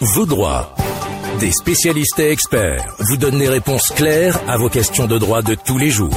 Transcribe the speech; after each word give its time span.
vos 0.00 0.24
droits. 0.24 0.74
Des 1.40 1.52
spécialistes 1.52 2.18
et 2.18 2.30
experts 2.30 2.94
vous 2.98 3.16
donnent 3.16 3.38
des 3.38 3.48
réponses 3.48 3.88
claires 3.94 4.40
à 4.48 4.56
vos 4.56 4.68
questions 4.68 5.06
de 5.06 5.18
droit 5.18 5.42
de 5.42 5.54
tous 5.54 5.76
les 5.76 5.90
jours. 5.90 6.16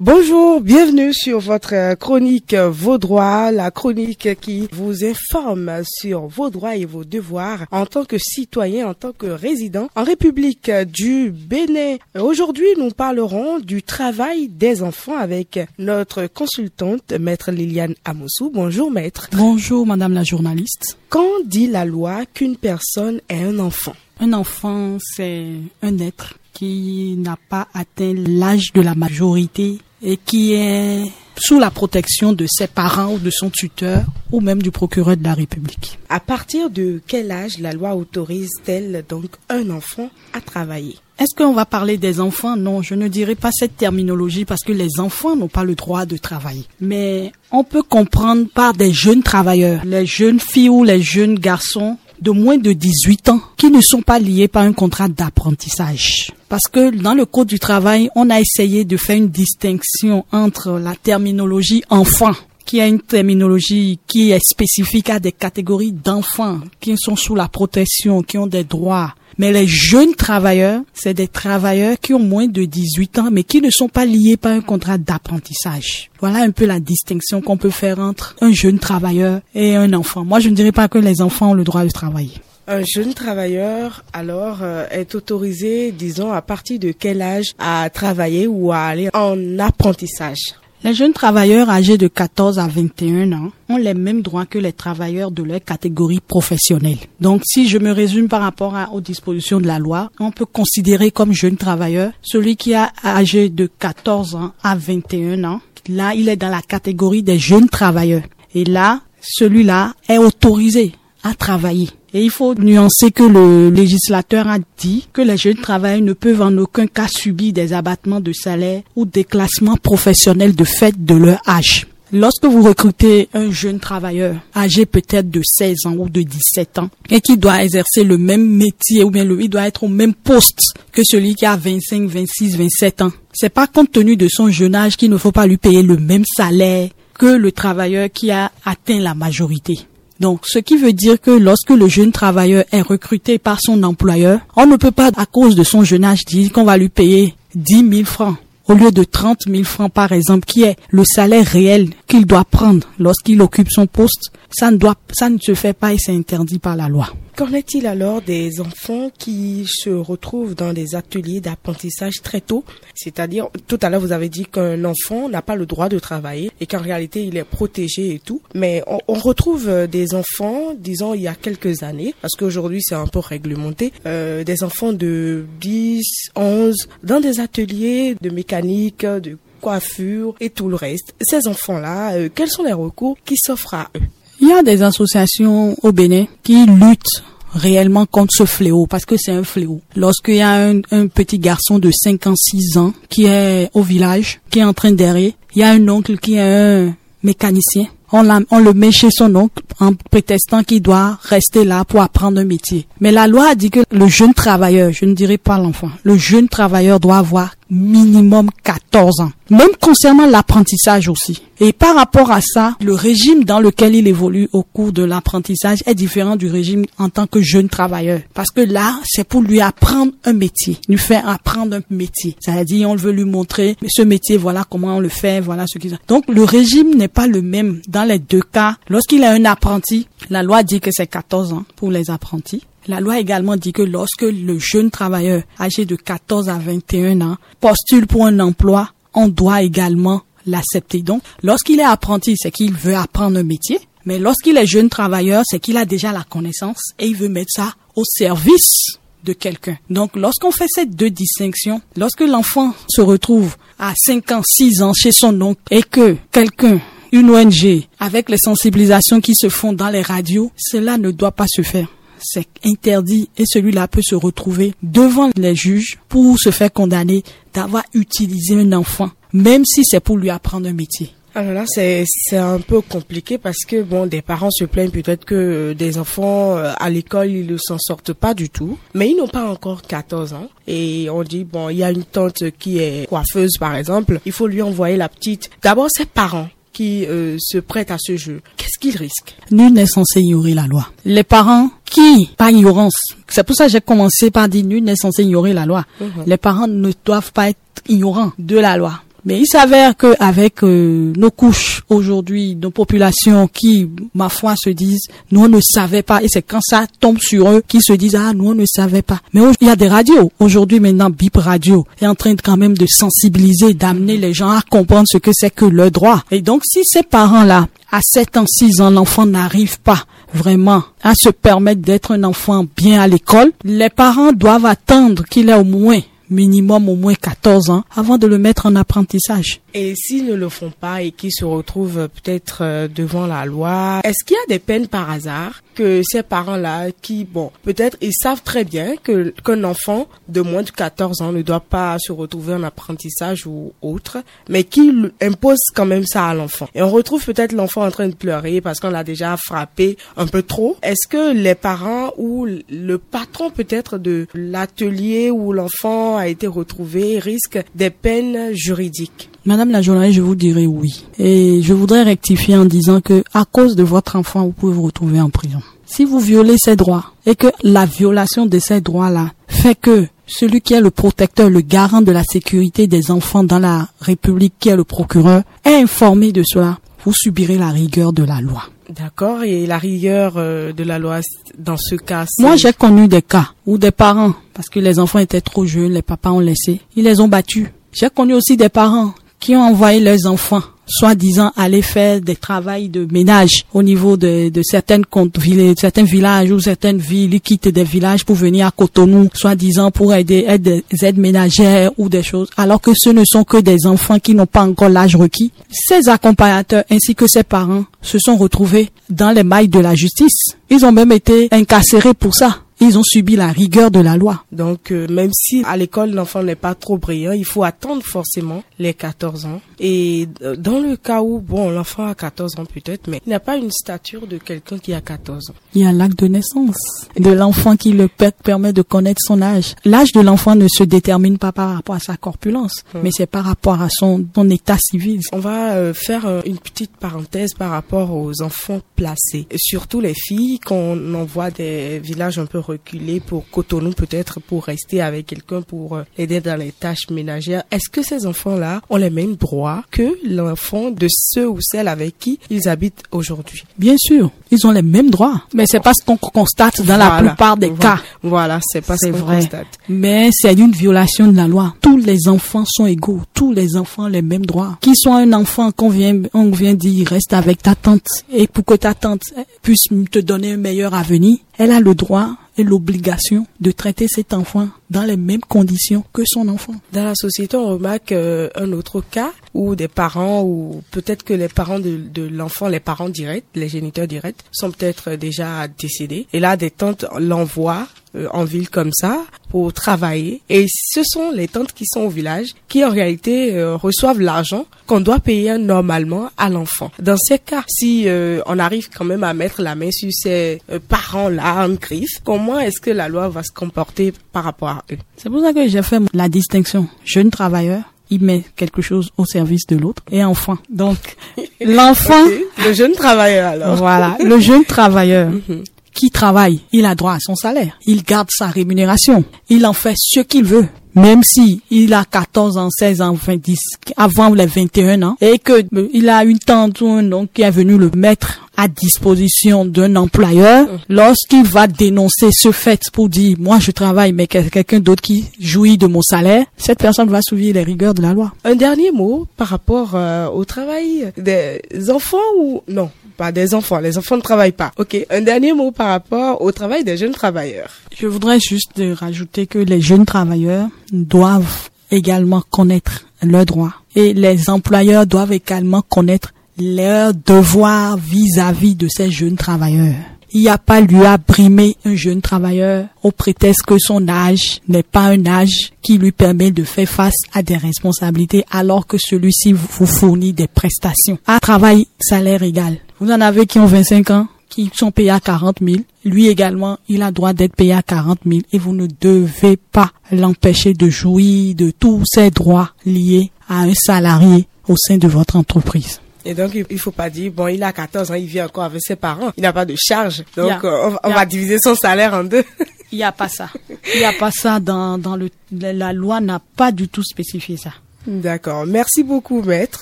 Bonjour, 0.00 0.60
bienvenue 0.60 1.14
sur 1.14 1.38
votre 1.38 1.94
chronique 1.94 2.52
Vos 2.54 2.98
droits, 2.98 3.52
la 3.52 3.70
chronique 3.70 4.28
qui 4.40 4.68
vous 4.72 5.04
informe 5.04 5.70
sur 5.84 6.26
vos 6.26 6.50
droits 6.50 6.74
et 6.74 6.84
vos 6.84 7.04
devoirs 7.04 7.66
en 7.70 7.86
tant 7.86 8.04
que 8.04 8.18
citoyen, 8.18 8.88
en 8.88 8.94
tant 8.94 9.12
que 9.12 9.26
résident 9.26 9.88
en 9.94 10.02
République 10.02 10.68
du 10.92 11.30
Bénin. 11.30 11.98
Aujourd'hui, 12.18 12.66
nous 12.76 12.90
parlerons 12.90 13.60
du 13.60 13.84
travail 13.84 14.48
des 14.48 14.82
enfants 14.82 15.16
avec 15.16 15.60
notre 15.78 16.26
consultante, 16.26 17.12
maître 17.12 17.52
Liliane 17.52 17.94
Amoussou. 18.04 18.50
Bonjour 18.52 18.90
maître. 18.90 19.28
Bonjour 19.32 19.86
madame 19.86 20.14
la 20.14 20.24
journaliste. 20.24 20.98
Quand 21.08 21.44
dit 21.44 21.68
la 21.68 21.84
loi 21.84 22.26
qu'une 22.26 22.56
personne 22.56 23.20
est 23.28 23.44
un 23.44 23.60
enfant? 23.60 23.94
Un 24.18 24.32
enfant, 24.32 24.96
c'est 25.00 25.52
un 25.82 25.98
être 26.00 26.34
qui 26.54 27.16
n'a 27.18 27.36
pas 27.48 27.68
atteint 27.74 28.14
l'âge 28.14 28.72
de 28.72 28.80
la 28.80 28.94
majorité 28.94 29.78
et 30.02 30.16
qui 30.16 30.54
est 30.54 31.02
sous 31.36 31.58
la 31.58 31.70
protection 31.70 32.32
de 32.32 32.46
ses 32.48 32.68
parents 32.68 33.14
ou 33.14 33.18
de 33.18 33.30
son 33.30 33.50
tuteur 33.50 34.04
ou 34.30 34.40
même 34.40 34.62
du 34.62 34.70
procureur 34.70 35.16
de 35.16 35.24
la 35.24 35.34
République. 35.34 35.98
À 36.08 36.20
partir 36.20 36.70
de 36.70 37.00
quel 37.06 37.30
âge 37.32 37.58
la 37.58 37.72
loi 37.72 37.94
autorise-t-elle 37.96 39.04
donc 39.08 39.30
un 39.48 39.68
enfant 39.70 40.10
à 40.32 40.40
travailler? 40.40 40.96
Est-ce 41.18 41.34
qu'on 41.36 41.52
va 41.52 41.64
parler 41.64 41.96
des 41.96 42.20
enfants? 42.20 42.56
Non, 42.56 42.82
je 42.82 42.94
ne 42.94 43.06
dirais 43.06 43.36
pas 43.36 43.50
cette 43.52 43.76
terminologie 43.76 44.44
parce 44.44 44.62
que 44.62 44.72
les 44.72 44.98
enfants 44.98 45.36
n'ont 45.36 45.48
pas 45.48 45.62
le 45.62 45.76
droit 45.76 46.06
de 46.06 46.16
travailler. 46.16 46.64
Mais 46.80 47.30
on 47.52 47.62
peut 47.62 47.84
comprendre 47.84 48.46
par 48.52 48.72
des 48.72 48.92
jeunes 48.92 49.22
travailleurs, 49.22 49.84
les 49.84 50.06
jeunes 50.06 50.40
filles 50.40 50.70
ou 50.70 50.82
les 50.82 51.00
jeunes 51.00 51.38
garçons 51.38 51.98
de 52.24 52.30
moins 52.30 52.56
de 52.56 52.72
18 52.72 53.28
ans 53.28 53.40
qui 53.58 53.70
ne 53.70 53.82
sont 53.82 54.00
pas 54.00 54.18
liés 54.18 54.48
par 54.48 54.62
un 54.62 54.72
contrat 54.72 55.08
d'apprentissage. 55.08 56.32
Parce 56.48 56.68
que 56.72 56.90
dans 56.90 57.12
le 57.12 57.26
code 57.26 57.48
du 57.48 57.58
travail, 57.58 58.08
on 58.16 58.30
a 58.30 58.40
essayé 58.40 58.86
de 58.86 58.96
faire 58.96 59.16
une 59.16 59.28
distinction 59.28 60.24
entre 60.32 60.78
la 60.78 60.94
terminologie 60.96 61.84
enfant 61.90 62.32
qui 62.64 62.80
a 62.80 62.86
une 62.86 63.00
terminologie 63.00 63.98
qui 64.06 64.30
est 64.30 64.40
spécifique 64.42 65.10
à 65.10 65.20
des 65.20 65.32
catégories 65.32 65.92
d'enfants 65.92 66.60
qui 66.80 66.96
sont 66.96 67.14
sous 67.14 67.34
la 67.34 67.46
protection, 67.46 68.22
qui 68.22 68.38
ont 68.38 68.46
des 68.46 68.64
droits. 68.64 69.14
Mais 69.38 69.52
les 69.52 69.66
jeunes 69.66 70.14
travailleurs, 70.14 70.82
c'est 70.92 71.14
des 71.14 71.28
travailleurs 71.28 71.98
qui 72.00 72.14
ont 72.14 72.18
moins 72.18 72.46
de 72.46 72.64
18 72.64 73.18
ans, 73.18 73.28
mais 73.32 73.44
qui 73.44 73.60
ne 73.60 73.70
sont 73.70 73.88
pas 73.88 74.04
liés 74.04 74.36
par 74.36 74.52
un 74.52 74.60
contrat 74.60 74.98
d'apprentissage. 74.98 76.10
Voilà 76.20 76.38
un 76.40 76.50
peu 76.50 76.66
la 76.66 76.80
distinction 76.80 77.40
qu'on 77.40 77.56
peut 77.56 77.70
faire 77.70 77.98
entre 77.98 78.36
un 78.40 78.52
jeune 78.52 78.78
travailleur 78.78 79.40
et 79.54 79.76
un 79.76 79.92
enfant. 79.92 80.24
Moi, 80.24 80.40
je 80.40 80.48
ne 80.48 80.54
dirais 80.54 80.72
pas 80.72 80.88
que 80.88 80.98
les 80.98 81.20
enfants 81.20 81.50
ont 81.50 81.54
le 81.54 81.64
droit 81.64 81.84
de 81.84 81.90
travailler. 81.90 82.34
Un 82.66 82.82
jeune 82.82 83.12
travailleur, 83.12 84.04
alors, 84.14 84.60
euh, 84.62 84.86
est 84.90 85.14
autorisé, 85.14 85.92
disons, 85.92 86.32
à 86.32 86.40
partir 86.40 86.78
de 86.78 86.92
quel 86.92 87.20
âge 87.20 87.52
à 87.58 87.90
travailler 87.92 88.46
ou 88.46 88.72
à 88.72 88.78
aller 88.78 89.10
en 89.12 89.58
apprentissage? 89.58 90.54
Les 90.84 90.92
jeunes 90.92 91.14
travailleurs 91.14 91.70
âgés 91.70 91.96
de 91.96 92.08
14 92.08 92.58
à 92.58 92.68
21 92.68 93.32
ans 93.32 93.50
ont 93.70 93.78
les 93.78 93.94
mêmes 93.94 94.20
droits 94.20 94.44
que 94.44 94.58
les 94.58 94.74
travailleurs 94.74 95.30
de 95.30 95.42
leur 95.42 95.64
catégorie 95.64 96.20
professionnelle. 96.20 96.98
Donc, 97.20 97.40
si 97.46 97.66
je 97.68 97.78
me 97.78 97.90
résume 97.90 98.28
par 98.28 98.42
rapport 98.42 98.74
aux 98.92 99.00
dispositions 99.00 99.62
de 99.62 99.66
la 99.66 99.78
loi, 99.78 100.10
on 100.20 100.30
peut 100.30 100.44
considérer 100.44 101.10
comme 101.10 101.32
jeune 101.32 101.56
travailleur 101.56 102.12
celui 102.20 102.56
qui 102.56 102.74
a 102.74 102.92
âgé 103.02 103.48
de 103.48 103.66
14 103.78 104.34
ans 104.34 104.52
à 104.62 104.76
21 104.76 105.42
ans. 105.44 105.60
Là, 105.88 106.14
il 106.14 106.28
est 106.28 106.36
dans 106.36 106.50
la 106.50 106.60
catégorie 106.60 107.22
des 107.22 107.38
jeunes 107.38 107.68
travailleurs. 107.70 108.24
Et 108.54 108.64
là, 108.64 109.00
celui-là 109.22 109.94
est 110.08 110.18
autorisé 110.18 110.92
à 111.24 111.34
travailler. 111.34 111.88
Et 112.12 112.22
il 112.22 112.30
faut 112.30 112.54
nuancer 112.54 113.10
que 113.10 113.24
le 113.24 113.70
législateur 113.70 114.46
a 114.46 114.58
dit 114.78 115.08
que 115.12 115.22
les 115.22 115.36
jeunes 115.36 115.56
travailleurs 115.56 116.02
ne 116.02 116.12
peuvent 116.12 116.42
en 116.42 116.56
aucun 116.58 116.86
cas 116.86 117.08
subir 117.08 117.52
des 117.52 117.72
abattements 117.72 118.20
de 118.20 118.32
salaire 118.32 118.82
ou 118.94 119.04
des 119.04 119.24
classements 119.24 119.76
professionnels 119.76 120.54
de 120.54 120.64
fait 120.64 120.94
de 121.04 121.14
leur 121.14 121.40
âge. 121.48 121.88
Lorsque 122.12 122.44
vous 122.44 122.62
recrutez 122.62 123.28
un 123.34 123.50
jeune 123.50 123.80
travailleur 123.80 124.36
âgé 124.54 124.86
peut-être 124.86 125.30
de 125.30 125.40
16 125.42 125.86
ans 125.86 125.96
ou 125.98 126.08
de 126.08 126.22
17 126.22 126.78
ans 126.78 126.90
et 127.10 127.20
qui 127.20 127.36
doit 127.36 127.64
exercer 127.64 128.04
le 128.04 128.18
même 128.18 128.46
métier 128.46 129.02
ou 129.02 129.10
bien 129.10 129.24
lui 129.24 129.48
doit 129.48 129.66
être 129.66 129.82
au 129.82 129.88
même 129.88 130.14
poste 130.14 130.74
que 130.92 131.02
celui 131.02 131.34
qui 131.34 131.46
a 131.46 131.56
25, 131.56 132.06
26, 132.08 132.56
27 132.56 133.02
ans, 133.02 133.12
c'est 133.32 133.48
pas 133.48 133.66
compte 133.66 133.90
tenu 133.90 134.16
de 134.16 134.28
son 134.28 134.48
jeune 134.48 134.76
âge 134.76 134.96
qu'il 134.96 135.10
ne 135.10 135.16
faut 135.16 135.32
pas 135.32 135.48
lui 135.48 135.56
payer 135.56 135.82
le 135.82 135.96
même 135.96 136.24
salaire 136.36 136.90
que 137.14 137.26
le 137.26 137.50
travailleur 137.50 138.08
qui 138.12 138.30
a 138.30 138.52
atteint 138.64 139.00
la 139.00 139.14
majorité. 139.14 139.80
Donc, 140.20 140.42
ce 140.46 140.58
qui 140.58 140.76
veut 140.76 140.92
dire 140.92 141.20
que 141.20 141.30
lorsque 141.30 141.70
le 141.70 141.88
jeune 141.88 142.12
travailleur 142.12 142.64
est 142.70 142.82
recruté 142.82 143.38
par 143.38 143.58
son 143.60 143.82
employeur, 143.82 144.40
on 144.56 144.66
ne 144.66 144.76
peut 144.76 144.90
pas, 144.90 145.10
à 145.16 145.26
cause 145.26 145.56
de 145.56 145.64
son 145.64 145.84
jeune 145.84 146.04
âge, 146.04 146.24
dire 146.24 146.52
qu'on 146.52 146.64
va 146.64 146.76
lui 146.76 146.88
payer 146.88 147.34
10 147.54 147.88
000 147.90 148.04
francs 148.04 148.36
au 148.68 148.74
lieu 148.74 148.90
de 148.90 149.04
30 149.04 149.42
000 149.46 149.64
francs 149.64 149.92
par 149.92 150.12
exemple, 150.12 150.46
qui 150.46 150.62
est 150.62 150.76
le 150.90 151.04
salaire 151.04 151.46
réel 151.46 151.90
qu'il 152.06 152.26
doit 152.26 152.44
prendre 152.44 152.86
lorsqu'il 152.98 153.40
occupe 153.42 153.70
son 153.70 153.86
poste, 153.86 154.32
ça 154.50 154.70
ne 154.70 154.76
doit, 154.76 154.96
ça 155.12 155.28
ne 155.28 155.38
se 155.38 155.54
fait 155.54 155.74
pas 155.74 155.92
et 155.92 155.98
c'est 155.98 156.14
interdit 156.14 156.58
par 156.58 156.76
la 156.76 156.88
loi. 156.88 157.08
Qu'en 157.36 157.52
est-il 157.52 157.88
alors 157.88 158.22
des 158.22 158.60
enfants 158.60 159.10
qui 159.18 159.66
se 159.66 159.90
retrouvent 159.90 160.54
dans 160.54 160.72
des 160.72 160.94
ateliers 160.94 161.40
d'apprentissage 161.40 162.22
très 162.22 162.40
tôt? 162.40 162.64
C'est-à-dire, 162.94 163.48
tout 163.66 163.78
à 163.82 163.90
l'heure, 163.90 164.00
vous 164.00 164.12
avez 164.12 164.28
dit 164.28 164.46
qu'un 164.46 164.84
enfant 164.84 165.28
n'a 165.28 165.42
pas 165.42 165.56
le 165.56 165.66
droit 165.66 165.88
de 165.88 165.98
travailler 165.98 166.52
et 166.60 166.66
qu'en 166.66 166.78
réalité, 166.78 167.24
il 167.24 167.36
est 167.36 167.42
protégé 167.42 168.14
et 168.14 168.18
tout. 168.20 168.40
Mais 168.54 168.84
on, 168.86 169.14
retrouve 169.14 169.68
euh, 169.68 169.88
des 169.88 170.14
enfants, 170.14 170.74
disons, 170.78 171.14
il 171.14 171.22
y 171.22 171.28
a 171.28 171.34
quelques 171.34 171.82
années, 171.82 172.14
parce 172.22 172.34
qu'aujourd'hui, 172.34 172.80
c'est 172.84 172.94
un 172.94 173.08
peu 173.08 173.18
réglementé, 173.18 173.92
euh, 174.06 174.44
des 174.44 174.62
enfants 174.62 174.92
de 174.92 175.44
10, 175.60 176.02
11, 176.36 176.88
dans 177.02 177.18
des 177.18 177.40
ateliers 177.40 178.16
de 178.20 178.30
mécanique, 178.30 179.04
de 179.04 179.38
coiffure 179.60 180.36
et 180.38 180.50
tout 180.50 180.68
le 180.68 180.76
reste. 180.76 181.14
Ces 181.20 181.48
enfants-là, 181.48 182.12
euh, 182.12 182.28
quels 182.32 182.50
sont 182.50 182.62
les 182.62 182.72
recours 182.72 183.16
qui 183.24 183.34
s'offrent 183.36 183.74
à 183.74 183.90
eux? 183.96 184.02
Il 184.40 184.48
y 184.48 184.52
a 184.52 184.62
des 184.62 184.82
associations 184.82 185.76
au 185.82 185.92
Bénin 185.92 186.26
qui 186.42 186.66
luttent 186.66 187.22
réellement 187.54 188.06
contre 188.06 188.34
ce 188.34 188.44
fléau 188.44 188.86
parce 188.86 189.04
que 189.04 189.16
c'est 189.16 189.32
un 189.32 189.44
fléau. 189.44 189.80
Lorsqu'il 189.96 190.36
y 190.36 190.42
a 190.42 190.68
un, 190.68 191.06
petit 191.06 191.38
garçon 191.38 191.78
de 191.78 191.90
5 191.92 192.26
ans, 192.26 192.34
6 192.36 192.78
ans 192.78 192.92
qui 193.08 193.26
est 193.26 193.70
au 193.74 193.82
village, 193.82 194.40
qui 194.50 194.58
est 194.58 194.64
en 194.64 194.72
train 194.72 194.92
d'errer, 194.92 195.34
il 195.54 195.60
y 195.60 195.62
a 195.62 195.70
un 195.70 195.88
oncle 195.88 196.18
qui 196.18 196.34
est 196.34 196.40
un 196.40 196.94
mécanicien. 197.22 197.86
On, 198.12 198.28
on 198.50 198.58
le 198.58 198.74
met 198.74 198.92
chez 198.92 199.08
son 199.10 199.34
oncle 199.34 199.62
en 199.80 199.92
prétextant 199.94 200.62
qu'il 200.62 200.82
doit 200.82 201.18
rester 201.22 201.64
là 201.64 201.84
pour 201.84 202.00
apprendre 202.00 202.40
un 202.40 202.44
métier. 202.44 202.86
Mais 203.00 203.10
la 203.10 203.26
loi 203.26 203.48
a 203.50 203.54
dit 203.54 203.70
que 203.70 203.80
le 203.90 204.06
jeune 204.06 204.34
travailleur, 204.34 204.92
je 204.92 205.04
ne 205.04 205.14
dirais 205.14 205.38
pas 205.38 205.58
l'enfant, 205.58 205.90
le 206.04 206.16
jeune 206.16 206.48
travailleur 206.48 207.00
doit 207.00 207.18
avoir 207.18 207.54
minimum 207.74 208.50
14 208.62 209.20
ans. 209.20 209.32
Même 209.50 209.76
concernant 209.80 210.26
l'apprentissage 210.26 211.08
aussi. 211.08 211.42
Et 211.60 211.72
par 211.72 211.94
rapport 211.94 212.30
à 212.30 212.40
ça, 212.40 212.76
le 212.80 212.94
régime 212.94 213.44
dans 213.44 213.60
lequel 213.60 213.94
il 213.94 214.08
évolue 214.08 214.48
au 214.52 214.62
cours 214.62 214.92
de 214.92 215.02
l'apprentissage 215.02 215.82
est 215.86 215.94
différent 215.94 216.36
du 216.36 216.48
régime 216.48 216.84
en 216.98 217.10
tant 217.10 217.26
que 217.26 217.40
jeune 217.42 217.68
travailleur. 217.68 218.20
Parce 218.32 218.50
que 218.50 218.60
là, 218.60 218.98
c'est 219.04 219.24
pour 219.24 219.42
lui 219.42 219.60
apprendre 219.60 220.12
un 220.24 220.32
métier, 220.32 220.78
lui 220.88 220.98
faire 220.98 221.28
apprendre 221.28 221.76
un 221.76 221.82
métier. 221.90 222.36
C'est-à-dire, 222.40 222.88
on 222.88 222.96
veut 222.96 223.12
lui 223.12 223.24
montrer 223.24 223.76
ce 223.86 224.02
métier, 224.02 224.36
voilà 224.36 224.64
comment 224.68 224.96
on 224.96 225.00
le 225.00 225.08
fait, 225.08 225.40
voilà 225.40 225.64
ce 225.68 225.78
qu'ils 225.78 225.98
Donc, 226.08 226.24
le 226.28 226.42
régime 226.42 226.94
n'est 226.94 227.08
pas 227.08 227.26
le 227.26 227.42
même 227.42 227.80
dans 227.88 228.04
les 228.04 228.18
deux 228.18 228.42
cas. 228.42 228.76
Lorsqu'il 228.88 229.22
est 229.22 229.26
un 229.26 229.44
apprenti, 229.44 230.08
la 230.30 230.42
loi 230.42 230.62
dit 230.62 230.80
que 230.80 230.90
c'est 230.92 231.06
14 231.06 231.52
ans 231.52 231.64
pour 231.76 231.90
les 231.90 232.10
apprentis. 232.10 232.62
La 232.86 233.00
loi 233.00 233.18
également 233.18 233.56
dit 233.56 233.72
que 233.72 233.82
lorsque 233.82 234.22
le 234.22 234.58
jeune 234.58 234.90
travailleur 234.90 235.42
âgé 235.58 235.86
de 235.86 235.96
14 235.96 236.48
à 236.48 236.58
21 236.58 237.20
ans 237.22 237.36
postule 237.60 238.06
pour 238.06 238.26
un 238.26 238.40
emploi, 238.40 238.90
on 239.14 239.28
doit 239.28 239.62
également 239.62 240.22
l'accepter. 240.46 241.00
Donc, 241.00 241.22
lorsqu'il 241.42 241.80
est 241.80 241.84
apprenti, 241.84 242.34
c'est 242.36 242.50
qu'il 242.50 242.74
veut 242.74 242.96
apprendre 242.96 243.38
un 243.38 243.42
métier. 243.42 243.80
Mais 244.04 244.18
lorsqu'il 244.18 244.58
est 244.58 244.66
jeune 244.66 244.90
travailleur, 244.90 245.44
c'est 245.46 245.60
qu'il 245.60 245.78
a 245.78 245.86
déjà 245.86 246.12
la 246.12 246.24
connaissance 246.24 246.80
et 246.98 247.06
il 247.06 247.16
veut 247.16 247.30
mettre 247.30 247.52
ça 247.54 247.74
au 247.96 248.02
service 248.04 248.98
de 249.24 249.32
quelqu'un. 249.32 249.78
Donc, 249.88 250.14
lorsqu'on 250.14 250.50
fait 250.50 250.66
ces 250.68 250.84
deux 250.84 251.08
distinctions, 251.08 251.80
lorsque 251.96 252.20
l'enfant 252.20 252.74
se 252.88 253.00
retrouve 253.00 253.56
à 253.78 253.94
5 253.96 254.30
ans, 254.32 254.42
6 254.44 254.82
ans 254.82 254.92
chez 254.92 255.12
son 255.12 255.40
oncle 255.40 255.62
et 255.70 255.82
que 255.82 256.16
quelqu'un 256.30 256.80
une 257.12 257.30
ONG, 257.30 257.84
avec 258.00 258.28
les 258.28 258.36
sensibilisations 258.36 259.20
qui 259.20 259.34
se 259.34 259.48
font 259.48 259.72
dans 259.72 259.88
les 259.88 260.02
radios, 260.02 260.50
cela 260.56 260.98
ne 260.98 261.12
doit 261.12 261.32
pas 261.32 261.46
se 261.48 261.62
faire 261.62 261.88
c'est 262.24 262.48
interdit 262.64 263.28
et 263.36 263.44
celui-là 263.46 263.86
peut 263.88 264.02
se 264.02 264.14
retrouver 264.14 264.74
devant 264.82 265.30
les 265.36 265.54
juges 265.54 265.98
pour 266.08 266.38
se 266.38 266.50
faire 266.50 266.72
condamner 266.72 267.22
d'avoir 267.52 267.84
utilisé 267.94 268.56
un 268.56 268.72
enfant, 268.72 269.10
même 269.32 269.64
si 269.64 269.82
c'est 269.84 270.00
pour 270.00 270.16
lui 270.16 270.30
apprendre 270.30 270.68
un 270.68 270.72
métier. 270.72 271.10
Alors 271.36 271.52
là, 271.52 271.64
c'est 271.66 272.04
c'est 272.06 272.36
un 272.36 272.60
peu 272.60 272.80
compliqué 272.80 273.38
parce 273.38 273.64
que 273.66 273.82
bon, 273.82 274.06
des 274.06 274.22
parents 274.22 274.52
se 274.52 274.64
plaignent 274.64 274.92
peut-être 274.92 275.24
que 275.24 275.34
euh, 275.34 275.74
des 275.74 275.98
enfants 275.98 276.56
euh, 276.56 276.72
à 276.78 276.90
l'école 276.90 277.28
ils 277.28 277.46
ne 277.46 277.56
s'en 277.56 277.76
sortent 277.78 278.12
pas 278.12 278.34
du 278.34 278.50
tout, 278.50 278.78
mais 278.94 279.10
ils 279.10 279.16
n'ont 279.16 279.26
pas 279.26 279.44
encore 279.50 279.82
14 279.82 280.32
ans 280.32 280.48
et 280.68 281.08
on 281.10 281.24
dit 281.24 281.42
bon, 281.42 281.70
il 281.70 281.78
y 281.78 281.82
a 281.82 281.90
une 281.90 282.04
tante 282.04 282.50
qui 282.60 282.78
est 282.78 283.08
coiffeuse 283.08 283.56
par 283.58 283.74
exemple, 283.74 284.20
il 284.24 284.30
faut 284.30 284.46
lui 284.46 284.62
envoyer 284.62 284.96
la 284.96 285.08
petite. 285.08 285.50
D'abord, 285.60 285.88
ses 285.90 286.06
parents 286.06 286.48
qui 286.74 287.06
euh, 287.06 287.38
se 287.40 287.58
prête 287.58 287.90
à 287.90 287.96
ce 287.98 288.16
jeu, 288.18 288.42
qu'est-ce 288.58 288.78
qu'il 288.78 288.96
risque 288.96 289.34
Nul 289.50 289.72
n'est 289.72 289.86
censé 289.86 290.20
ignorer 290.20 290.52
la 290.52 290.66
loi. 290.66 290.88
Les 291.06 291.22
parents 291.24 291.70
qui, 291.86 292.28
par 292.36 292.50
ignorance, 292.50 292.96
c'est 293.28 293.44
pour 293.44 293.56
ça 293.56 293.66
que 293.66 293.72
j'ai 293.72 293.80
commencé 293.80 294.30
par 294.30 294.48
dire 294.48 294.64
nul 294.66 294.82
n'est 294.84 294.96
censé 294.96 295.22
ignorer 295.22 295.52
la 295.52 295.64
loi. 295.64 295.84
Mhm. 296.00 296.24
Les 296.26 296.36
parents 296.36 296.66
ne 296.66 296.90
doivent 297.04 297.32
pas 297.32 297.48
être 297.50 297.58
ignorants 297.88 298.32
de 298.38 298.58
la 298.58 298.76
loi. 298.76 299.00
Mais 299.24 299.40
il 299.40 299.46
s'avère 299.46 299.96
que 299.96 300.14
avec 300.20 300.62
euh, 300.62 301.12
nos 301.16 301.30
couches 301.30 301.82
aujourd'hui, 301.88 302.56
nos 302.56 302.70
populations 302.70 303.48
qui, 303.48 303.88
ma 304.14 304.28
foi, 304.28 304.54
se 304.56 304.70
disent, 304.70 305.06
nous 305.30 305.44
on 305.44 305.48
ne 305.48 305.60
savait 305.60 306.02
pas, 306.02 306.22
et 306.22 306.26
c'est 306.28 306.42
quand 306.42 306.60
ça 306.62 306.86
tombe 307.00 307.18
sur 307.18 307.50
eux 307.50 307.62
qu'ils 307.66 307.82
se 307.82 307.94
disent, 307.94 308.16
ah, 308.16 308.32
nous 308.34 308.50
on 308.50 308.54
ne 308.54 308.66
savait 308.66 309.02
pas. 309.02 309.20
Mais 309.32 309.40
il 309.60 309.66
y 309.66 309.70
a 309.70 309.76
des 309.76 309.88
radios. 309.88 310.30
Aujourd'hui, 310.38 310.80
maintenant, 310.80 311.10
Bip 311.10 311.36
Radio 311.36 311.86
est 312.00 312.06
en 312.06 312.14
train 312.14 312.34
de, 312.34 312.40
quand 312.42 312.56
même 312.56 312.76
de 312.76 312.86
sensibiliser, 312.86 313.74
d'amener 313.74 314.16
les 314.18 314.34
gens 314.34 314.50
à 314.50 314.60
comprendre 314.62 315.06
ce 315.10 315.18
que 315.18 315.30
c'est 315.32 315.50
que 315.50 315.64
le 315.64 315.90
droit. 315.90 316.22
Et 316.30 316.42
donc, 316.42 316.62
si 316.64 316.80
ces 316.84 317.02
parents-là, 317.02 317.68
à 317.90 318.00
7 318.02 318.36
ans, 318.38 318.44
6 318.46 318.80
ans, 318.80 318.90
l'enfant 318.90 319.24
n'arrive 319.24 319.80
pas 319.80 320.04
vraiment 320.34 320.82
à 321.02 321.12
se 321.14 321.28
permettre 321.30 321.80
d'être 321.80 322.12
un 322.12 322.24
enfant 322.24 322.66
bien 322.76 323.00
à 323.00 323.08
l'école, 323.08 323.52
les 323.62 323.90
parents 323.90 324.32
doivent 324.32 324.66
attendre 324.66 325.24
qu'il 325.24 325.48
ait 325.48 325.54
au 325.54 325.64
moins 325.64 326.00
minimum 326.30 326.88
au 326.88 326.96
moins 326.96 327.14
14 327.14 327.70
ans 327.70 327.84
avant 327.94 328.18
de 328.18 328.26
le 328.26 328.38
mettre 328.38 328.66
en 328.66 328.76
apprentissage. 328.76 329.60
Et 329.74 329.94
s'ils 329.96 330.26
ne 330.26 330.34
le 330.34 330.48
font 330.48 330.70
pas 330.70 331.02
et 331.02 331.10
qu'ils 331.10 331.32
se 331.32 331.44
retrouvent 331.44 332.08
peut-être 332.08 332.58
euh, 332.62 332.88
devant 332.88 333.26
la 333.26 333.44
loi, 333.44 334.00
est-ce 334.04 334.24
qu'il 334.24 334.36
y 334.36 334.52
a 334.52 334.54
des 334.54 334.58
peines 334.58 334.86
par 334.86 335.10
hasard 335.10 335.63
que 335.74 336.02
ces 336.04 336.22
parents-là, 336.22 336.90
qui, 337.02 337.24
bon, 337.24 337.50
peut-être 337.62 337.96
ils 338.00 338.12
savent 338.14 338.42
très 338.42 338.64
bien 338.64 338.96
que 338.96 339.34
qu'un 339.44 339.64
enfant 339.64 340.06
de 340.28 340.40
moins 340.40 340.62
de 340.62 340.70
14 340.70 341.20
ans 341.22 341.32
ne 341.32 341.42
doit 341.42 341.60
pas 341.60 341.96
se 341.98 342.12
retrouver 342.12 342.54
en 342.54 342.62
apprentissage 342.62 343.46
ou 343.46 343.72
autre, 343.82 344.18
mais 344.48 344.64
qui 344.64 344.92
imposent 345.20 345.70
quand 345.74 345.86
même 345.86 346.06
ça 346.06 346.28
à 346.28 346.34
l'enfant. 346.34 346.68
Et 346.74 346.82
on 346.82 346.90
retrouve 346.90 347.24
peut-être 347.24 347.52
l'enfant 347.52 347.84
en 347.84 347.90
train 347.90 348.08
de 348.08 348.14
pleurer 348.14 348.60
parce 348.60 348.80
qu'on 348.80 348.90
l'a 348.90 349.04
déjà 349.04 349.36
frappé 349.36 349.96
un 350.16 350.26
peu 350.26 350.42
trop. 350.42 350.76
Est-ce 350.82 351.08
que 351.08 351.32
les 351.34 351.54
parents 351.54 352.12
ou 352.16 352.46
le 352.46 352.96
patron 352.98 353.50
peut-être 353.50 353.98
de 353.98 354.26
l'atelier 354.34 355.30
où 355.30 355.52
l'enfant 355.52 356.16
a 356.16 356.28
été 356.28 356.46
retrouvé 356.46 357.18
risque 357.18 357.58
des 357.74 357.90
peines 357.90 358.54
juridiques? 358.54 359.30
Madame 359.46 359.70
la 359.70 359.82
journaliste, 359.82 360.16
je 360.16 360.22
vous 360.22 360.34
dirais 360.34 360.64
oui. 360.64 361.04
Et 361.18 361.60
je 361.62 361.74
voudrais 361.74 362.02
rectifier 362.02 362.56
en 362.56 362.64
disant 362.64 363.02
que 363.02 363.22
à 363.34 363.44
cause 363.44 363.76
de 363.76 363.82
votre 363.82 364.16
enfant, 364.16 364.44
vous 364.44 364.52
pouvez 364.52 364.72
vous 364.72 364.84
retrouver 364.84 365.20
en 365.20 365.28
prison. 365.28 365.60
Si 365.84 366.06
vous 366.06 366.18
violez 366.18 366.54
ses 366.56 366.76
droits 366.76 367.12
et 367.26 367.34
que 367.34 367.48
la 367.62 367.84
violation 367.84 368.46
de 368.46 368.58
ces 368.58 368.80
droits-là 368.80 369.32
fait 369.46 369.74
que 369.74 370.06
celui 370.26 370.62
qui 370.62 370.72
est 370.72 370.80
le 370.80 370.90
protecteur, 370.90 371.50
le 371.50 371.60
garant 371.60 372.00
de 372.00 372.10
la 372.10 372.24
sécurité 372.24 372.86
des 372.86 373.10
enfants 373.10 373.44
dans 373.44 373.58
la 373.58 373.88
République, 374.00 374.54
qui 374.58 374.70
est 374.70 374.76
le 374.76 374.84
procureur, 374.84 375.42
est 375.62 375.74
informé 375.74 376.32
de 376.32 376.42
cela, 376.42 376.78
vous 377.04 377.12
subirez 377.12 377.58
la 377.58 377.68
rigueur 377.68 378.14
de 378.14 378.24
la 378.24 378.40
loi. 378.40 378.62
D'accord, 378.88 379.42
et 379.42 379.66
la 379.66 379.78
rigueur 379.78 380.34
euh, 380.36 380.72
de 380.72 380.84
la 380.84 380.98
loi 380.98 381.20
dans 381.58 381.76
ce 381.76 381.96
cas, 381.96 382.24
Moi, 382.38 382.56
j'ai 382.56 382.72
connu 382.72 383.08
des 383.08 383.22
cas 383.22 383.50
où 383.66 383.76
des 383.76 383.90
parents, 383.90 384.32
parce 384.54 384.68
que 384.68 384.80
les 384.80 384.98
enfants 384.98 385.18
étaient 385.18 385.40
trop 385.40 385.66
jeunes, 385.66 385.92
les 385.92 386.02
papas 386.02 386.32
ont 386.32 386.40
laissé, 386.40 386.80
ils 386.96 387.04
les 387.04 387.20
ont 387.20 387.28
battus. 387.28 387.68
J'ai 387.92 388.10
connu 388.10 388.34
aussi 388.34 388.56
des 388.56 388.68
parents 388.68 389.12
qui 389.44 389.54
ont 389.54 389.60
envoyé 389.60 390.00
leurs 390.00 390.26
enfants, 390.26 390.62
soi-disant 390.86 391.52
aller 391.54 391.82
faire 391.82 392.18
des 392.22 392.34
travails 392.34 392.88
de 392.88 393.06
ménage 393.12 393.66
au 393.74 393.82
niveau 393.82 394.16
de, 394.16 394.48
de 394.48 394.62
certaines 394.62 395.04
villes, 395.36 395.74
certains 395.78 396.04
villages 396.04 396.50
ou 396.50 396.60
certaines 396.60 396.96
villes, 396.96 397.34
ils 397.34 397.40
quittent 397.42 397.68
des 397.68 397.84
villages 397.84 398.24
pour 398.24 398.36
venir 398.36 398.66
à 398.66 398.70
Cotonou, 398.70 399.28
soi-disant 399.34 399.90
pour 399.90 400.14
aider, 400.14 400.46
être 400.48 400.62
des 400.62 400.82
aides 401.02 401.18
ménagères 401.18 401.90
ou 401.98 402.08
des 402.08 402.22
choses, 402.22 402.48
alors 402.56 402.80
que 402.80 402.92
ce 402.96 403.10
ne 403.10 403.22
sont 403.26 403.44
que 403.44 403.58
des 403.58 403.84
enfants 403.86 404.18
qui 404.18 404.34
n'ont 404.34 404.46
pas 404.46 404.62
encore 404.62 404.88
l'âge 404.88 405.14
requis. 405.14 405.52
Ces 405.70 406.08
accompagnateurs 406.08 406.84
ainsi 406.90 407.14
que 407.14 407.26
ces 407.28 407.42
parents 407.42 407.84
se 408.00 408.18
sont 408.18 408.38
retrouvés 408.38 408.88
dans 409.10 409.32
les 409.32 409.44
mailles 409.44 409.68
de 409.68 409.78
la 409.78 409.94
justice. 409.94 410.56
Ils 410.70 410.86
ont 410.86 410.92
même 410.92 411.12
été 411.12 411.48
incarcérés 411.52 412.14
pour 412.14 412.34
ça. 412.34 412.63
Ils 412.80 412.98
ont 412.98 413.02
subi 413.04 413.36
la 413.36 413.48
rigueur 413.48 413.90
de 413.90 414.00
la 414.00 414.16
loi. 414.16 414.44
Donc, 414.52 414.90
euh, 414.90 415.06
même 415.08 415.30
si 415.32 415.62
à 415.66 415.76
l'école 415.76 416.10
l'enfant 416.10 416.42
n'est 416.42 416.54
pas 416.56 416.74
trop 416.74 416.98
brillant, 416.98 417.32
il 417.32 417.44
faut 417.44 417.62
attendre 417.64 418.02
forcément 418.04 418.62
les 418.78 418.94
14 418.94 419.46
ans. 419.46 419.60
Et 419.80 420.28
euh, 420.42 420.56
dans 420.56 420.78
le 420.80 420.96
cas 420.96 421.22
où, 421.22 421.40
bon, 421.40 421.70
l'enfant 421.70 422.06
a 422.06 422.14
14 422.14 422.58
ans 422.58 422.64
peut-être, 422.64 423.06
mais 423.08 423.20
il 423.26 423.30
n'a 423.30 423.40
pas 423.40 423.56
une 423.56 423.70
stature 423.70 424.26
de 424.26 424.38
quelqu'un 424.38 424.78
qui 424.78 424.92
a 424.92 425.00
14 425.00 425.50
ans. 425.50 425.54
Il 425.74 425.82
y 425.82 425.86
a 425.86 425.92
l'acte 425.92 426.18
de 426.18 426.26
naissance 426.28 426.76
de 427.18 427.30
l'enfant 427.30 427.76
qui 427.76 427.92
le 427.92 428.08
per- 428.08 428.30
permet 428.42 428.72
de 428.72 428.82
connaître 428.82 429.20
son 429.24 429.40
âge. 429.40 429.74
L'âge 429.84 430.12
de 430.12 430.20
l'enfant 430.20 430.54
ne 430.56 430.66
se 430.68 430.82
détermine 430.84 431.38
pas 431.38 431.52
par 431.52 431.74
rapport 431.74 431.94
à 431.94 432.00
sa 432.00 432.16
corpulence, 432.16 432.84
mais 433.02 433.10
c'est 433.12 433.26
par 433.26 433.44
rapport 433.44 433.80
à 433.80 433.88
son, 433.90 434.24
son 434.34 434.50
état 434.50 434.76
civil. 434.78 435.20
On 435.32 435.38
va 435.38 435.74
euh, 435.74 435.94
faire 435.94 436.26
euh, 436.26 436.40
une 436.44 436.58
petite 436.58 436.96
parenthèse 436.96 437.54
par 437.54 437.70
rapport 437.70 438.12
aux 438.14 438.42
enfants 438.42 438.80
placés, 438.96 439.46
et 439.50 439.56
surtout 439.58 440.00
les 440.00 440.14
filles 440.14 440.58
qu'on 440.58 441.14
envoie 441.14 441.50
des 441.50 441.98
villages 442.00 442.38
un 442.38 442.46
peu 442.46 442.60
reculés 442.66 443.20
pour 443.20 443.48
Cotonou 443.50 443.90
peut-être 443.92 444.40
pour 444.40 444.64
rester 444.64 445.00
avec 445.00 445.26
quelqu'un 445.26 445.62
pour 445.62 445.96
euh, 445.96 446.04
aider 446.18 446.40
dans 446.40 446.58
les 446.58 446.72
tâches 446.72 447.10
ménagères. 447.10 447.64
Est-ce 447.70 447.88
que 447.88 448.02
ces 448.02 448.26
enfants-là 448.26 448.80
ont 448.90 448.96
les 448.96 449.10
mêmes 449.10 449.36
droits 449.36 449.84
que 449.90 450.16
l'enfant 450.26 450.90
de 450.90 451.06
ceux 451.10 451.48
ou 451.48 451.58
celles 451.60 451.88
avec 451.88 452.18
qui 452.18 452.38
ils 452.50 452.68
habitent 452.68 453.02
aujourd'hui? 453.10 453.64
Bien 453.78 453.96
sûr, 453.98 454.30
ils 454.54 454.66
ont 454.66 454.70
les 454.72 454.82
mêmes 454.82 455.10
droits, 455.10 455.42
mais 455.54 455.64
c'est 455.66 455.80
pas 455.82 455.92
ce 455.98 456.04
qu'on 456.04 456.16
constate 456.16 456.82
dans 456.82 456.96
la 456.96 457.10
plupart 457.20 457.56
des 457.56 457.68
Voilà. 457.68 457.96
cas. 457.96 458.02
Voilà, 458.22 458.60
c'est 458.62 458.80
pas 458.84 458.94
ce 458.96 459.06
C'est 459.06 459.10
qu'on 459.12 459.18
vrai. 459.18 459.36
constate. 459.40 459.66
Mais 459.88 460.30
c'est 460.32 460.54
une 460.54 460.72
violation 460.72 461.26
de 461.28 461.36
la 461.36 461.46
loi. 461.46 461.74
Tous 461.80 461.96
les 461.96 462.28
enfants 462.28 462.64
sont 462.66 462.86
égaux. 462.86 463.20
Tous 463.34 463.52
les 463.52 463.76
enfants 463.76 464.04
ont 464.04 464.08
les 464.08 464.22
mêmes 464.22 464.46
droits. 464.46 464.78
Qui 464.80 464.92
soit 464.94 465.16
un 465.18 465.32
enfant 465.32 465.70
qu'on 465.72 465.88
vient, 465.90 466.14
on 466.32 466.50
vient 466.50 466.74
dire 466.74 467.08
reste 467.08 467.32
avec 467.32 467.62
ta 467.62 467.74
tante 467.74 468.06
et 468.32 468.46
pour 468.46 468.64
que 468.64 468.74
ta 468.74 468.94
tante 468.94 469.22
puisse 469.62 469.86
te 470.10 470.18
donner 470.18 470.52
un 470.52 470.56
meilleur 470.56 470.94
avenir, 470.94 471.38
elle 471.58 471.70
a 471.70 471.80
le 471.80 471.94
droit 471.94 472.30
et 472.56 472.62
l'obligation 472.62 473.46
de 473.60 473.70
traiter 473.72 474.06
cet 474.08 474.32
enfant 474.32 474.68
dans 474.90 475.02
les 475.02 475.16
mêmes 475.16 475.40
conditions 475.40 476.04
que 476.12 476.22
son 476.24 476.48
enfant. 476.48 476.74
Dans 476.92 477.04
la 477.04 477.14
société, 477.16 477.56
on 477.56 477.66
remarque 477.66 478.12
euh, 478.12 478.48
un 478.54 478.70
autre 478.72 479.02
cas 479.10 479.32
où 479.54 479.74
des 479.76 479.88
parents 479.88 480.42
ou 480.42 480.82
peut-être 480.90 481.22
que 481.22 481.32
les 481.32 481.48
parents 481.48 481.78
de, 481.78 481.96
de 481.96 482.22
l'enfant, 482.26 482.68
les 482.68 482.80
parents 482.80 483.08
directs, 483.08 483.44
les 483.54 483.68
géniteurs 483.68 484.06
directs, 484.06 484.44
sont 484.52 484.70
peut-être 484.70 485.12
déjà 485.12 485.68
décédés. 485.68 486.26
Et 486.32 486.40
là, 486.40 486.56
des 486.56 486.70
tantes 486.70 487.06
l'envoient 487.18 487.86
euh, 488.16 488.28
en 488.32 488.44
ville 488.44 488.68
comme 488.68 488.92
ça 488.92 489.24
pour 489.48 489.72
travailler. 489.72 490.42
Et 490.50 490.66
ce 490.68 491.00
sont 491.04 491.30
les 491.30 491.48
tantes 491.48 491.72
qui 491.72 491.84
sont 491.86 492.00
au 492.00 492.08
village 492.08 492.48
qui 492.68 492.84
en 492.84 492.90
réalité 492.90 493.54
euh, 493.54 493.76
reçoivent 493.76 494.20
l'argent 494.20 494.66
qu'on 494.86 495.00
doit 495.00 495.20
payer 495.20 495.58
normalement 495.58 496.30
à 496.36 496.48
l'enfant. 496.50 496.90
Dans 496.98 497.16
ces 497.16 497.38
cas, 497.38 497.64
si 497.68 498.08
euh, 498.08 498.40
on 498.46 498.58
arrive 498.58 498.88
quand 498.90 499.04
même 499.04 499.24
à 499.24 499.32
mettre 499.32 499.62
la 499.62 499.74
main 499.76 499.90
sur 499.92 500.10
ces 500.12 500.60
euh, 500.70 500.78
parents-là 500.88 501.66
en 501.66 501.74
griffe, 501.74 502.20
comment 502.24 502.58
est-ce 502.58 502.80
que 502.80 502.90
la 502.90 503.08
loi 503.08 503.28
va 503.28 503.42
se 503.42 503.52
comporter 503.52 504.12
par 504.32 504.44
rapport 504.44 504.68
à 504.70 504.84
eux? 504.90 504.98
C'est 505.16 505.30
pour 505.30 505.40
ça 505.40 505.52
que 505.52 505.68
j'ai 505.68 505.82
fait 505.82 506.02
la 506.12 506.28
distinction. 506.28 506.88
Jeune 507.04 507.30
travailleur, 507.30 507.82
il 508.10 508.22
met 508.22 508.42
quelque 508.56 508.82
chose 508.82 509.10
au 509.16 509.24
service 509.24 509.66
de 509.66 509.76
l'autre 509.76 510.02
et 510.10 510.22
enfant. 510.24 510.58
Donc, 510.70 510.98
l'enfant. 511.64 512.24
Le 512.64 512.72
jeune 512.72 512.92
travailleur 512.92 513.52
alors. 513.52 513.76
Voilà, 513.76 514.16
le 514.22 514.38
jeune 514.40 514.64
travailleur 514.64 515.30
Mhm. 515.30 515.64
qui 515.94 516.10
travaille, 516.10 516.60
il 516.72 516.84
a 516.86 516.94
droit 516.94 517.14
à 517.14 517.18
son 517.20 517.34
salaire. 517.36 517.78
Il 517.86 518.02
garde 518.02 518.28
sa 518.30 518.46
rémunération. 518.48 519.24
Il 519.48 519.64
en 519.66 519.72
fait 519.72 519.94
ce 519.96 520.20
qu'il 520.20 520.44
veut. 520.44 520.66
Même 520.94 521.22
si 521.24 521.60
il 521.70 521.92
a 521.92 522.04
14 522.04 522.56
ans, 522.56 522.68
16 522.70 523.02
ans, 523.02 523.14
20, 523.14 523.36
10, 523.36 523.58
avant 523.96 524.32
les 524.32 524.46
21 524.46 525.02
ans, 525.02 525.16
et 525.20 525.38
que 525.38 525.64
euh, 525.74 525.88
il 525.92 526.08
a 526.08 526.24
une 526.24 526.38
tante 526.38 526.80
ou 526.80 526.88
un 526.88 527.12
oncle 527.12 527.30
qui 527.34 527.42
est 527.42 527.50
venu 527.50 527.76
le 527.76 527.90
mettre 527.94 528.40
à 528.56 528.68
disposition 528.68 529.64
d'un 529.64 529.96
employeur, 529.96 530.68
lorsqu'il 530.88 531.44
va 531.44 531.66
dénoncer 531.66 532.28
ce 532.30 532.52
fait 532.52 532.80
pour 532.92 533.08
dire, 533.08 533.36
moi 533.40 533.58
je 533.58 533.72
travaille, 533.72 534.12
mais 534.12 534.26
quelqu'un 534.26 534.80
d'autre 534.80 535.02
qui 535.02 535.24
jouit 535.40 535.76
de 535.76 535.86
mon 535.86 536.02
salaire, 536.02 536.46
cette 536.56 536.78
personne 536.78 537.08
va 537.08 537.20
subir 537.20 537.54
les 537.54 537.62
rigueurs 537.62 537.94
de 537.94 538.02
la 538.02 538.12
loi. 538.12 538.32
Un 538.44 538.54
dernier 538.54 538.92
mot 538.92 539.26
par 539.36 539.48
rapport 539.48 539.92
euh, 539.94 540.28
au 540.28 540.44
travail 540.44 541.12
des 541.16 541.60
enfants 541.90 542.18
ou 542.38 542.62
non, 542.68 542.90
pas 543.16 543.32
des 543.32 543.54
enfants. 543.54 543.78
Les 543.78 543.98
enfants 543.98 544.16
ne 544.16 544.22
travaillent 544.22 544.52
pas. 544.52 544.72
Ok. 544.78 544.96
Un 545.10 545.20
dernier 545.20 545.52
mot 545.52 545.70
par 545.70 545.88
rapport 545.88 546.42
au 546.42 546.52
travail 546.52 546.84
des 546.84 546.96
jeunes 546.96 547.12
travailleurs. 547.12 547.70
Je 547.96 548.06
voudrais 548.06 548.40
juste 548.40 548.80
rajouter 548.94 549.46
que 549.46 549.58
les 549.58 549.80
jeunes 549.80 550.04
travailleurs 550.04 550.68
doivent 550.92 551.70
également 551.90 552.42
connaître 552.50 553.06
leurs 553.22 553.46
droits 553.46 553.74
et 553.96 554.14
les 554.14 554.50
employeurs 554.50 555.06
doivent 555.06 555.32
également 555.32 555.82
connaître 555.82 556.32
leurs 556.58 557.14
devoirs 557.14 557.96
vis-à-vis 557.96 558.74
de 558.74 558.88
ces 558.88 559.10
jeunes 559.10 559.36
travailleurs. 559.36 559.94
Il 560.36 560.40
n'y 560.40 560.48
a 560.48 560.58
pas 560.58 560.80
lieu 560.80 561.06
à 561.06 561.16
brimer 561.16 561.76
un 561.84 561.94
jeune 561.94 562.20
travailleur 562.20 562.86
au 563.04 563.12
prétexte 563.12 563.62
que 563.62 563.78
son 563.78 564.08
âge 564.08 564.60
n'est 564.66 564.82
pas 564.82 565.04
un 565.04 565.24
âge 565.26 565.70
qui 565.80 565.96
lui 565.96 566.10
permet 566.10 566.50
de 566.50 566.64
faire 566.64 566.88
face 566.88 567.14
à 567.32 567.44
des 567.44 567.56
responsabilités 567.56 568.44
alors 568.50 568.88
que 568.88 568.96
celui-ci 568.98 569.52
vous 569.52 569.86
fournit 569.86 570.32
des 570.32 570.48
prestations. 570.48 571.18
À 571.28 571.38
travail, 571.38 571.86
salaire 572.00 572.42
égal. 572.42 572.78
Vous 572.98 573.12
en 573.12 573.20
avez 573.20 573.46
qui 573.46 573.60
ont 573.60 573.66
25 573.66 574.10
ans, 574.10 574.26
qui 574.48 574.72
sont 574.74 574.90
payés 574.90 575.10
à 575.10 575.20
40 575.20 575.58
000. 575.64 575.82
Lui 576.04 576.26
également, 576.26 576.78
il 576.88 577.02
a 577.02 577.12
droit 577.12 577.32
d'être 577.32 577.54
payé 577.54 577.72
à 577.72 577.82
40 577.82 578.18
000 578.26 578.40
et 578.52 578.58
vous 578.58 578.74
ne 578.74 578.88
devez 579.00 579.56
pas 579.56 579.92
l'empêcher 580.10 580.74
de 580.74 580.90
jouir 580.90 581.54
de 581.54 581.70
tous 581.70 582.02
ses 582.06 582.30
droits 582.32 582.72
liés 582.84 583.30
à 583.48 583.60
un 583.60 583.72
salarié 583.74 584.48
au 584.68 584.74
sein 584.76 584.96
de 584.96 585.06
votre 585.06 585.36
entreprise. 585.36 586.00
Et 586.24 586.34
donc, 586.34 586.52
il 586.54 586.78
faut 586.78 586.90
pas 586.90 587.10
dire, 587.10 587.30
bon, 587.32 587.48
il 587.48 587.62
a 587.62 587.72
14 587.72 588.10
ans, 588.10 588.14
il 588.14 588.26
vit 588.26 588.40
encore 588.42 588.64
avec 588.64 588.80
ses 588.82 588.96
parents, 588.96 589.32
il 589.36 589.42
n'a 589.42 589.52
pas 589.52 589.64
de 589.64 589.74
charge. 589.76 590.24
Donc, 590.36 590.46
Yeah. 590.46 590.60
euh, 590.64 590.90
on, 590.90 590.96
on 591.04 591.08
Yeah. 591.08 591.18
va 591.18 591.26
diviser 591.26 591.56
son 591.62 591.74
salaire 591.74 592.14
en 592.14 592.24
deux. 592.24 592.44
Il 592.92 592.98
n'y 592.98 593.04
a 593.04 593.10
pas 593.12 593.28
ça. 593.28 593.48
Il 593.92 593.98
n'y 593.98 594.04
a 594.04 594.12
pas 594.12 594.30
ça 594.30 594.60
dans, 594.60 594.98
dans 594.98 595.16
le, 595.16 595.28
la 595.50 595.92
loi 595.92 596.20
n'a 596.20 596.40
pas 596.56 596.70
du 596.70 596.86
tout 596.88 597.02
spécifié 597.02 597.56
ça. 597.56 597.70
D'accord. 598.06 598.66
Merci 598.66 599.02
beaucoup, 599.02 599.42
maître. 599.42 599.80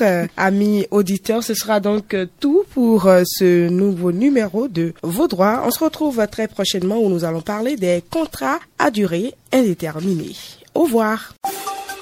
Euh, 0.01 0.27
amis 0.37 0.87
auditeurs, 0.91 1.43
ce 1.43 1.53
sera 1.55 1.79
donc 1.81 2.15
euh, 2.15 2.27
tout 2.41 2.63
pour 2.73 3.03
ce 3.27 3.69
nouveau 3.69 4.13
numéro 4.13 4.67
de 4.69 4.95
Vos 5.03 5.29
droits. 5.29 5.63
On 5.67 5.71
se 5.71 5.83
retrouve 5.85 6.27
très 6.31 6.49
prochainement 6.49 6.99
où 7.01 7.11
nous 7.11 7.25
allons 7.25 7.43
parler 7.43 7.77
des 7.77 8.03
contrats 8.11 8.61
à 8.79 8.91
durée 8.91 9.35
indéterminée. 9.53 10.35
Au 10.75 10.85
revoir. 10.85 11.35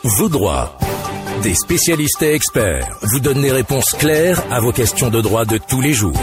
Vos 0.04 0.28
droits. 0.28 0.78
Des 1.42 1.54
spécialistes 1.54 2.20
et 2.20 2.34
experts 2.34 2.98
vous 3.00 3.18
donnent 3.18 3.40
des 3.40 3.50
réponses 3.50 3.92
claires 3.98 4.42
à 4.52 4.60
vos 4.60 4.72
questions 4.72 5.08
de 5.08 5.22
droit 5.22 5.46
de 5.46 5.56
tous 5.56 5.80
les 5.80 5.94
jours. 5.94 6.20